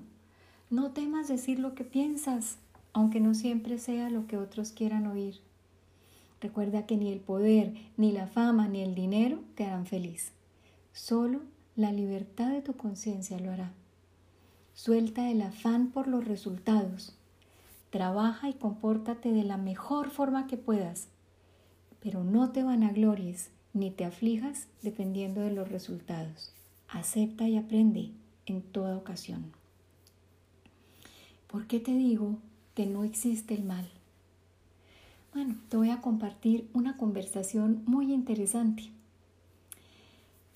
No 0.69 0.91
temas 0.91 1.27
decir 1.27 1.59
lo 1.59 1.73
que 1.75 1.83
piensas, 1.83 2.57
aunque 2.93 3.19
no 3.19 3.33
siempre 3.33 3.79
sea 3.79 4.09
lo 4.09 4.27
que 4.27 4.37
otros 4.37 4.71
quieran 4.71 5.07
oír. 5.07 5.39
Recuerda 6.41 6.85
que 6.85 6.95
ni 6.97 7.11
el 7.11 7.19
poder, 7.19 7.73
ni 7.97 8.11
la 8.11 8.27
fama, 8.27 8.67
ni 8.67 8.81
el 8.81 8.95
dinero 8.95 9.39
te 9.55 9.65
harán 9.65 9.87
feliz. 9.87 10.31
Solo 10.91 11.41
la 11.75 11.91
libertad 11.91 12.51
de 12.51 12.61
tu 12.61 12.73
conciencia 12.73 13.39
lo 13.39 13.51
hará. 13.51 13.71
Suelta 14.75 15.29
el 15.29 15.41
afán 15.41 15.87
por 15.87 16.07
los 16.07 16.25
resultados. 16.25 17.15
Trabaja 17.89 18.49
y 18.49 18.53
compórtate 18.53 19.31
de 19.31 19.43
la 19.43 19.57
mejor 19.57 20.09
forma 20.09 20.47
que 20.47 20.57
puedas, 20.57 21.07
pero 21.99 22.23
no 22.23 22.51
te 22.51 22.63
vanaglories 22.63 23.49
ni 23.73 23.89
te 23.89 24.05
aflijas 24.05 24.67
dependiendo 24.81 25.41
de 25.41 25.51
los 25.51 25.69
resultados. 25.69 26.53
Acepta 26.89 27.47
y 27.47 27.57
aprende 27.57 28.11
en 28.45 28.61
toda 28.61 28.97
ocasión. 28.97 29.51
¿Por 31.47 31.67
qué 31.67 31.79
te 31.79 31.91
digo 31.91 32.37
que 32.75 32.85
no 32.85 33.03
existe 33.03 33.53
el 33.53 33.63
mal? 33.63 33.89
Bueno, 35.33 35.55
te 35.69 35.77
voy 35.77 35.89
a 35.89 36.01
compartir 36.01 36.69
una 36.73 36.97
conversación 36.97 37.83
muy 37.85 38.13
interesante 38.13 38.91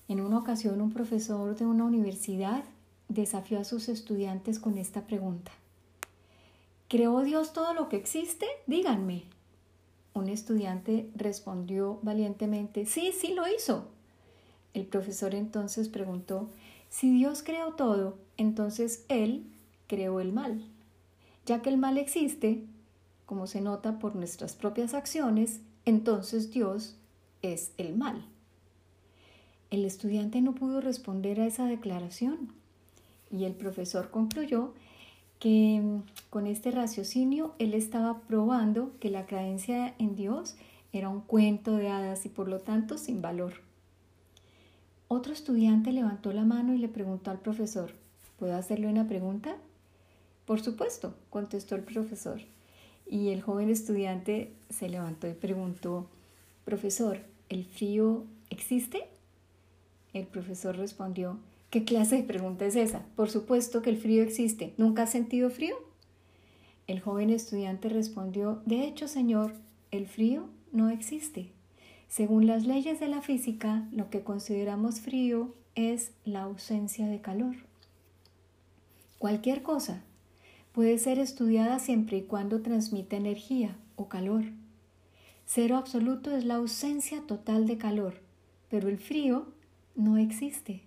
en 0.08 0.22
una 0.22 0.38
ocasión 0.38 0.80
un 0.80 0.90
profesor 0.90 1.54
de 1.54 1.66
una 1.66 1.84
universidad 1.84 2.64
desafió 3.08 3.60
a 3.60 3.64
sus 3.64 3.90
estudiantes 3.90 4.58
con 4.58 4.78
esta 4.78 5.06
pregunta. 5.06 5.52
¿Creó 6.88 7.20
Dios 7.20 7.52
todo 7.52 7.74
lo 7.74 7.90
que 7.90 7.96
existe? 7.96 8.46
Díganme. 8.66 9.24
Un 10.14 10.30
estudiante 10.30 11.10
respondió 11.14 11.98
valientemente, 12.02 12.86
sí, 12.86 13.12
sí 13.12 13.34
lo 13.34 13.46
hizo. 13.54 13.88
El 14.72 14.86
profesor 14.86 15.34
entonces 15.34 15.90
preguntó, 15.90 16.48
si 16.90 17.12
Dios 17.12 17.42
creó 17.42 17.74
todo, 17.74 18.18
entonces 18.36 19.04
Él 19.08 19.44
creó 19.86 20.20
el 20.20 20.32
mal. 20.32 20.64
Ya 21.46 21.62
que 21.62 21.70
el 21.70 21.78
mal 21.78 21.98
existe, 21.98 22.64
como 23.26 23.46
se 23.46 23.60
nota 23.60 23.98
por 23.98 24.16
nuestras 24.16 24.54
propias 24.54 24.94
acciones, 24.94 25.60
entonces 25.84 26.50
Dios 26.50 26.96
es 27.42 27.72
el 27.78 27.96
mal. 27.96 28.24
El 29.70 29.84
estudiante 29.84 30.40
no 30.40 30.54
pudo 30.54 30.80
responder 30.80 31.40
a 31.40 31.46
esa 31.46 31.66
declaración 31.66 32.52
y 33.30 33.44
el 33.44 33.52
profesor 33.52 34.10
concluyó 34.10 34.72
que 35.38 35.80
mm, 35.82 36.02
con 36.30 36.46
este 36.46 36.70
raciocinio 36.70 37.54
él 37.58 37.74
estaba 37.74 38.20
probando 38.20 38.92
que 38.98 39.10
la 39.10 39.26
creencia 39.26 39.94
en 39.98 40.16
Dios 40.16 40.56
era 40.92 41.08
un 41.08 41.20
cuento 41.20 41.76
de 41.76 41.88
hadas 41.88 42.24
y 42.24 42.28
por 42.30 42.48
lo 42.48 42.60
tanto 42.60 42.96
sin 42.96 43.20
valor. 43.20 43.67
Otro 45.10 45.32
estudiante 45.32 45.90
levantó 45.90 46.34
la 46.34 46.44
mano 46.44 46.74
y 46.74 46.78
le 46.78 46.88
preguntó 46.88 47.30
al 47.30 47.40
profesor, 47.40 47.92
¿puedo 48.38 48.54
hacerle 48.54 48.88
una 48.88 49.08
pregunta? 49.08 49.56
Por 50.44 50.60
supuesto, 50.60 51.14
contestó 51.30 51.76
el 51.76 51.82
profesor. 51.82 52.42
Y 53.06 53.30
el 53.30 53.40
joven 53.40 53.70
estudiante 53.70 54.52
se 54.68 54.90
levantó 54.90 55.26
y 55.26 55.32
preguntó, 55.32 56.08
Profesor, 56.66 57.20
¿el 57.48 57.64
frío 57.64 58.24
existe? 58.50 59.08
El 60.12 60.26
profesor 60.26 60.76
respondió, 60.76 61.38
¿qué 61.70 61.84
clase 61.84 62.16
de 62.16 62.24
pregunta 62.24 62.66
es 62.66 62.76
esa? 62.76 63.06
Por 63.16 63.30
supuesto 63.30 63.80
que 63.80 63.88
el 63.88 63.96
frío 63.96 64.22
existe. 64.22 64.74
¿Nunca 64.76 65.04
has 65.04 65.10
sentido 65.10 65.48
frío? 65.48 65.76
El 66.86 67.00
joven 67.00 67.30
estudiante 67.30 67.88
respondió, 67.88 68.60
de 68.66 68.84
hecho, 68.84 69.08
señor, 69.08 69.54
el 69.90 70.06
frío 70.06 70.50
no 70.70 70.90
existe. 70.90 71.50
Según 72.08 72.46
las 72.46 72.66
leyes 72.66 73.00
de 73.00 73.08
la 73.08 73.20
física, 73.20 73.86
lo 73.92 74.08
que 74.08 74.22
consideramos 74.22 75.00
frío 75.00 75.54
es 75.74 76.12
la 76.24 76.42
ausencia 76.42 77.06
de 77.06 77.20
calor. 77.20 77.54
Cualquier 79.18 79.62
cosa 79.62 80.02
puede 80.72 80.98
ser 80.98 81.18
estudiada 81.18 81.78
siempre 81.78 82.18
y 82.18 82.22
cuando 82.22 82.62
transmita 82.62 83.16
energía 83.16 83.76
o 83.96 84.08
calor. 84.08 84.44
Cero 85.44 85.76
absoluto 85.76 86.34
es 86.34 86.44
la 86.44 86.56
ausencia 86.56 87.22
total 87.26 87.66
de 87.66 87.78
calor, 87.78 88.14
pero 88.70 88.88
el 88.88 88.98
frío 88.98 89.46
no 89.94 90.16
existe. 90.16 90.82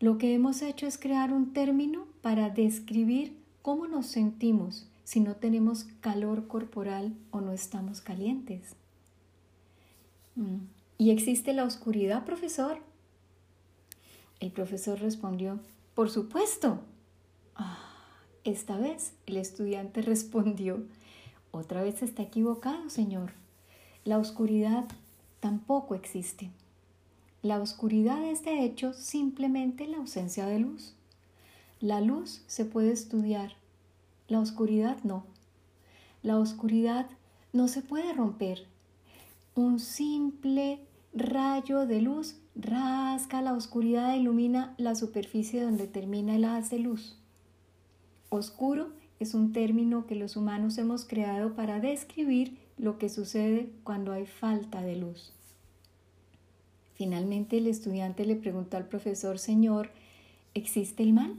Lo 0.00 0.18
que 0.18 0.34
hemos 0.34 0.60
hecho 0.62 0.86
es 0.86 0.98
crear 0.98 1.32
un 1.32 1.52
término 1.52 2.06
para 2.20 2.50
describir 2.50 3.36
cómo 3.62 3.86
nos 3.86 4.06
sentimos 4.06 4.88
si 5.04 5.20
no 5.20 5.36
tenemos 5.36 5.84
calor 6.00 6.46
corporal 6.48 7.14
o 7.30 7.40
no 7.40 7.52
estamos 7.52 8.00
calientes. 8.00 8.74
Mm. 10.36 10.58
¿Y 10.98 11.10
existe 11.10 11.52
la 11.52 11.64
oscuridad, 11.64 12.24
profesor? 12.24 12.78
El 14.40 14.50
profesor 14.52 15.00
respondió, 15.00 15.60
por 15.94 16.10
supuesto. 16.10 16.80
Ah, 17.56 17.78
esta 18.44 18.78
vez 18.78 19.12
el 19.26 19.36
estudiante 19.36 20.02
respondió, 20.02 20.84
otra 21.52 21.82
vez 21.82 22.02
está 22.02 22.22
equivocado, 22.22 22.88
señor. 22.90 23.32
La 24.04 24.18
oscuridad 24.18 24.86
tampoco 25.40 25.94
existe. 25.94 26.50
La 27.42 27.60
oscuridad 27.60 28.22
es 28.24 28.44
de 28.44 28.64
hecho 28.64 28.92
simplemente 28.92 29.86
la 29.86 29.98
ausencia 29.98 30.46
de 30.46 30.58
luz. 30.58 30.94
La 31.80 32.00
luz 32.00 32.42
se 32.46 32.66
puede 32.66 32.92
estudiar, 32.92 33.54
la 34.28 34.40
oscuridad 34.40 34.98
no. 35.02 35.24
La 36.22 36.38
oscuridad 36.38 37.08
no 37.52 37.66
se 37.68 37.80
puede 37.80 38.12
romper. 38.12 38.66
Un 39.60 39.78
simple 39.78 40.80
rayo 41.12 41.84
de 41.84 42.00
luz 42.00 42.40
rasca 42.54 43.42
la 43.42 43.52
oscuridad 43.52 44.14
e 44.14 44.16
ilumina 44.16 44.74
la 44.78 44.94
superficie 44.94 45.62
donde 45.62 45.86
termina 45.86 46.34
el 46.34 46.46
haz 46.46 46.70
de 46.70 46.78
luz. 46.78 47.18
Oscuro 48.30 48.94
es 49.18 49.34
un 49.34 49.52
término 49.52 50.06
que 50.06 50.14
los 50.14 50.38
humanos 50.38 50.78
hemos 50.78 51.04
creado 51.04 51.56
para 51.56 51.78
describir 51.78 52.56
lo 52.78 52.96
que 52.96 53.10
sucede 53.10 53.70
cuando 53.84 54.12
hay 54.12 54.24
falta 54.24 54.80
de 54.80 54.96
luz. 54.96 55.34
Finalmente 56.94 57.58
el 57.58 57.66
estudiante 57.66 58.24
le 58.24 58.36
preguntó 58.36 58.78
al 58.78 58.88
profesor, 58.88 59.38
Señor, 59.38 59.90
¿existe 60.54 61.02
el 61.02 61.12
mal? 61.12 61.34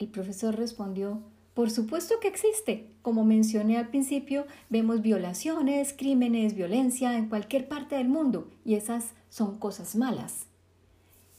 El 0.00 0.08
profesor 0.08 0.56
respondió, 0.56 1.22
por 1.58 1.72
supuesto 1.72 2.20
que 2.20 2.28
existe. 2.28 2.86
Como 3.02 3.24
mencioné 3.24 3.78
al 3.78 3.88
principio, 3.88 4.46
vemos 4.70 5.02
violaciones, 5.02 5.92
crímenes, 5.92 6.54
violencia 6.54 7.18
en 7.18 7.28
cualquier 7.28 7.66
parte 7.66 7.96
del 7.96 8.08
mundo 8.08 8.48
y 8.64 8.76
esas 8.76 9.06
son 9.28 9.58
cosas 9.58 9.96
malas. 9.96 10.46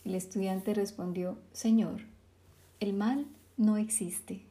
El 0.04 0.16
estudiante 0.16 0.74
respondió, 0.74 1.38
Señor, 1.54 2.02
el 2.82 2.92
mal 2.92 3.28
no 3.56 3.78
existe. 3.78 4.42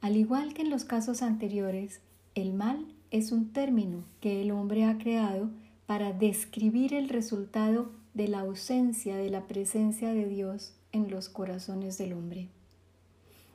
Al 0.00 0.16
igual 0.16 0.54
que 0.54 0.62
en 0.62 0.70
los 0.70 0.86
casos 0.86 1.20
anteriores, 1.20 2.00
el 2.34 2.54
mal 2.54 2.86
es 3.10 3.30
un 3.30 3.52
término 3.52 4.04
que 4.22 4.40
el 4.40 4.50
hombre 4.50 4.86
ha 4.86 4.96
creado 4.96 5.50
para 5.84 6.14
describir 6.14 6.94
el 6.94 7.10
resultado 7.10 7.92
de 8.14 8.28
la 8.28 8.40
ausencia 8.40 9.18
de 9.18 9.28
la 9.28 9.46
presencia 9.48 10.14
de 10.14 10.26
Dios 10.26 10.72
en 10.92 11.10
los 11.10 11.28
corazones 11.28 11.98
del 11.98 12.14
hombre. 12.14 12.48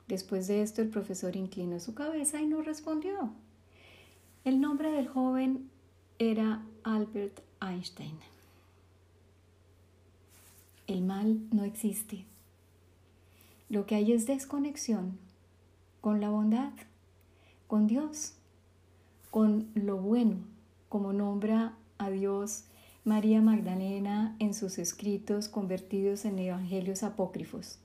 Después 0.08 0.48
de 0.48 0.62
esto 0.62 0.82
el 0.82 0.90
profesor 0.90 1.36
inclinó 1.36 1.80
su 1.80 1.94
cabeza 1.94 2.42
y 2.42 2.46
no 2.46 2.62
respondió. 2.62 3.32
El 4.44 4.60
nombre 4.60 4.92
del 4.92 5.08
joven 5.08 5.70
era 6.20 6.64
Albert 6.84 7.40
Einstein. 7.62 8.18
El 10.88 11.02
mal 11.02 11.40
no 11.52 11.64
existe. 11.64 12.26
Lo 13.70 13.86
que 13.86 13.96
hay 13.96 14.12
es 14.12 14.28
desconexión 14.28 15.18
con 16.02 16.20
la 16.20 16.30
bondad, 16.30 16.74
con 17.68 17.88
Dios, 17.88 18.34
con 19.32 19.70
lo 19.74 19.98
bueno, 19.98 20.38
como 20.90 21.14
nombra 21.14 21.74
a 21.98 22.10
Dios 22.10 22.66
María 23.06 23.42
Magdalena 23.42 24.36
en 24.40 24.54
sus 24.54 24.78
escritos 24.78 25.48
convertidos 25.48 26.26
en 26.26 26.40
evangelios 26.40 27.04
apócrifos. 27.04 27.80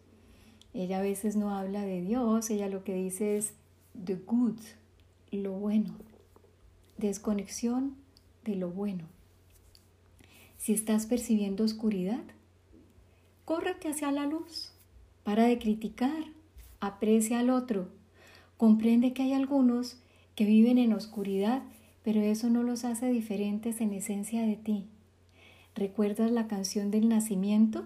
Ella 0.79 1.01
a 1.01 1.03
veces 1.03 1.37
no 1.37 1.55
habla 1.55 1.83
de 1.83 2.01
Dios, 2.01 2.49
ella 2.49 2.69
lo 2.69 2.85
que 2.85 2.95
dice 2.95 3.37
es 3.37 3.53
the 4.03 4.15
good, 4.15 4.59
lo 5.31 5.53
bueno, 5.53 5.95
desconexión 6.97 7.97
de 8.45 8.55
lo 8.55 8.71
bueno. 8.71 9.05
Si 10.57 10.73
estás 10.73 11.05
percibiendo 11.05 11.65
oscuridad, 11.65 12.25
córrete 13.45 13.89
hacia 13.89 14.11
la 14.11 14.25
luz, 14.25 14.73
para 15.23 15.45
de 15.45 15.59
criticar, 15.59 16.25
aprecia 16.81 17.41
al 17.41 17.51
otro, 17.51 17.89
comprende 18.57 19.13
que 19.13 19.25
hay 19.25 19.35
algunos 19.35 19.99
que 20.35 20.47
viven 20.47 20.79
en 20.79 20.95
oscuridad 20.95 21.63
pero 22.09 22.23
eso 22.23 22.49
no 22.49 22.63
los 22.63 22.87
hace 22.87 23.11
diferentes 23.11 23.83
en 23.83 23.93
esencia 23.93 24.41
de 24.41 24.57
ti. 24.57 24.87
¿Recuerdas 25.75 26.31
la 26.31 26.47
canción 26.47 26.91
del 26.91 27.07
nacimiento? 27.07 27.85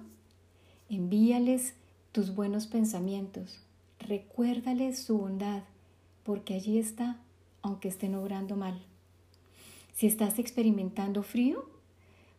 Envíales 0.89 1.75
tus 2.13 2.35
buenos 2.35 2.67
pensamientos, 2.67 3.59
recuérdales 3.99 5.03
su 5.03 5.17
bondad, 5.17 5.63
porque 6.25 6.55
allí 6.55 6.79
está, 6.79 7.17
aunque 7.63 7.89
estén 7.89 8.15
obrando 8.15 8.55
mal. 8.55 8.79
Si 9.95 10.07
estás 10.07 10.39
experimentando 10.39 11.23
frío, 11.23 11.65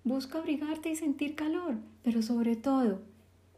busca 0.04 0.38
abrigarte 0.38 0.92
y 0.92 0.96
sentir 0.96 1.36
calor, 1.36 1.78
pero 2.04 2.22
sobre 2.22 2.56
todo, 2.56 3.02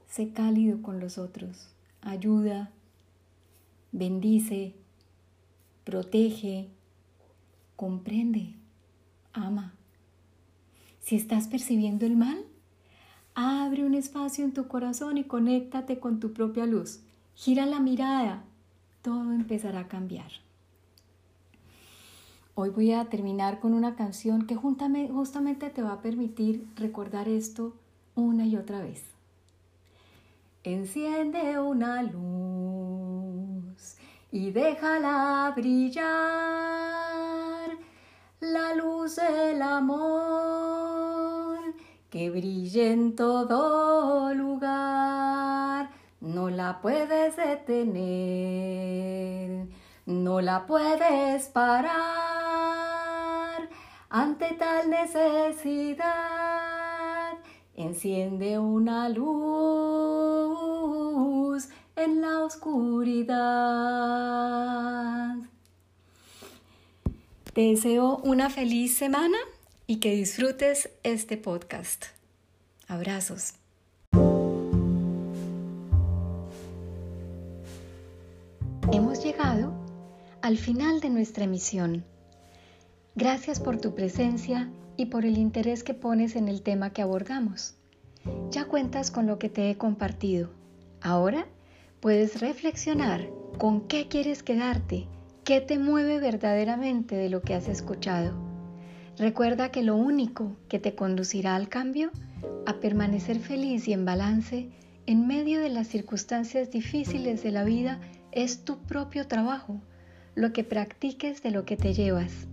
sé 0.07 0.31
cálido 0.31 0.81
con 0.81 1.01
los 1.01 1.17
otros. 1.17 1.67
Ayuda, 1.99 2.71
bendice, 3.91 4.73
protege, 5.83 6.69
comprende, 7.75 8.53
ama. 9.33 9.73
Si 11.01 11.17
estás 11.17 11.49
percibiendo 11.49 12.05
el 12.05 12.15
mal, 12.15 12.45
abre 13.35 13.83
un 13.85 13.93
espacio 13.93 14.43
en 14.45 14.53
tu 14.53 14.67
corazón 14.67 15.17
y 15.17 15.25
conéctate 15.25 15.99
con 15.99 16.19
tu 16.19 16.31
propia 16.33 16.65
luz. 16.65 17.01
Gira 17.35 17.65
la 17.65 17.81
mirada, 17.81 18.43
todo 19.01 19.33
empezará 19.33 19.81
a 19.81 19.87
cambiar. 19.89 20.31
Hoy 22.55 22.69
voy 22.69 22.93
a 22.93 23.05
terminar 23.05 23.59
con 23.59 23.73
una 23.73 23.95
canción 23.95 24.47
que 24.47 24.55
justamente 24.55 25.69
te 25.69 25.81
va 25.81 25.91
a 25.91 26.01
permitir 26.01 26.65
recordar 26.77 27.27
esto 27.27 27.75
una 28.15 28.47
y 28.47 28.55
otra 28.55 28.79
vez. 28.79 29.03
Enciende 30.63 31.59
una 31.59 32.01
luz 32.01 33.97
y 34.31 34.51
déjala 34.51 35.51
brillar 35.53 36.05
la 38.39 38.75
luz 38.75 39.17
del 39.17 39.61
amor 39.61 40.94
que 42.15 42.29
brille 42.29 42.93
en 42.93 43.13
todo 43.13 44.33
lugar. 44.33 45.89
No 46.21 46.49
la 46.49 46.79
puedes 46.81 47.35
detener, 47.35 47.97
no 50.05 50.39
la 50.39 50.65
puedes 50.65 51.49
parar 51.49 51.91
ante 54.09 54.53
tal 54.53 54.89
necesidad. 54.89 56.05
Enciende 57.75 58.59
una 58.59 59.09
luz 59.09 60.07
en 61.97 62.21
la 62.21 62.45
oscuridad. 62.45 63.35
Te 67.53 67.71
deseo 67.71 68.21
una 68.23 68.49
feliz 68.49 68.95
semana 68.95 69.37
y 69.87 69.99
que 69.99 70.15
disfrutes 70.15 70.89
este 71.03 71.37
podcast. 71.37 72.05
Abrazos. 72.87 73.53
Hemos 78.91 79.23
llegado 79.23 79.73
al 80.41 80.57
final 80.57 80.99
de 80.99 81.09
nuestra 81.09 81.45
emisión. 81.45 82.05
Gracias 83.15 83.59
por 83.59 83.79
tu 83.79 83.95
presencia 83.95 84.69
y 84.97 85.07
por 85.07 85.25
el 85.25 85.37
interés 85.37 85.83
que 85.83 85.93
pones 85.93 86.35
en 86.35 86.47
el 86.47 86.61
tema 86.61 86.91
que 86.91 87.01
abordamos. 87.01 87.75
Ya 88.51 88.65
cuentas 88.65 89.11
con 89.11 89.27
lo 89.27 89.39
que 89.39 89.49
te 89.49 89.69
he 89.69 89.77
compartido. 89.77 90.49
Ahora 91.01 91.47
Puedes 92.05 92.39
reflexionar 92.39 93.27
con 93.57 93.87
qué 93.87 94.07
quieres 94.07 94.43
quedarte, 94.43 95.07
qué 95.43 95.59
te 95.59 95.79
mueve 95.79 96.19
verdaderamente 96.19 97.15
de 97.15 97.29
lo 97.29 97.41
que 97.41 97.55
has 97.55 97.67
escuchado. 97.67 98.44
Recuerda 99.17 99.69
que 99.69 99.81
lo 99.81 99.95
único 99.95 100.57
que 100.67 100.77
te 100.79 100.93
conducirá 100.93 101.55
al 101.55 101.69
cambio, 101.69 102.11
a 102.65 102.79
permanecer 102.81 103.39
feliz 103.39 103.87
y 103.87 103.93
en 103.93 104.03
balance 104.03 104.69
en 105.07 105.27
medio 105.27 105.59
de 105.61 105.69
las 105.69 105.87
circunstancias 105.87 106.71
difíciles 106.71 107.43
de 107.43 107.51
la 107.51 107.63
vida, 107.63 107.99
es 108.31 108.65
tu 108.65 108.79
propio 108.79 109.27
trabajo, 109.27 109.79
lo 110.33 110.51
que 110.51 110.63
practiques 110.63 111.43
de 111.43 111.51
lo 111.51 111.63
que 111.63 111.77
te 111.77 111.93
llevas. 111.93 112.47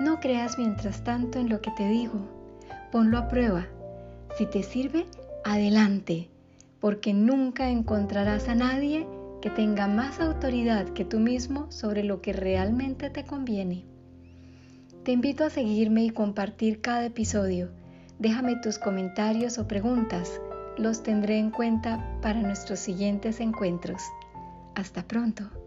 No 0.00 0.20
creas 0.20 0.58
mientras 0.58 1.04
tanto 1.04 1.38
en 1.38 1.48
lo 1.48 1.60
que 1.62 1.70
te 1.70 1.88
digo, 1.88 2.28
ponlo 2.90 3.16
a 3.18 3.28
prueba. 3.28 3.66
Si 4.36 4.46
te 4.46 4.62
sirve, 4.62 5.06
adelante, 5.44 6.28
porque 6.80 7.14
nunca 7.14 7.70
encontrarás 7.70 8.48
a 8.48 8.54
nadie 8.54 9.06
que 9.40 9.48
tenga 9.48 9.86
más 9.86 10.20
autoridad 10.20 10.88
que 10.90 11.04
tú 11.04 11.20
mismo 11.20 11.70
sobre 11.70 12.04
lo 12.04 12.20
que 12.20 12.32
realmente 12.32 13.10
te 13.10 13.24
conviene. 13.24 13.89
Te 15.04 15.12
invito 15.12 15.44
a 15.44 15.50
seguirme 15.50 16.04
y 16.04 16.10
compartir 16.10 16.82
cada 16.82 17.06
episodio. 17.06 17.70
Déjame 18.18 18.56
tus 18.56 18.78
comentarios 18.78 19.56
o 19.58 19.66
preguntas. 19.66 20.40
Los 20.76 21.02
tendré 21.02 21.38
en 21.38 21.50
cuenta 21.50 22.18
para 22.20 22.40
nuestros 22.42 22.80
siguientes 22.80 23.40
encuentros. 23.40 24.02
Hasta 24.74 25.02
pronto. 25.02 25.59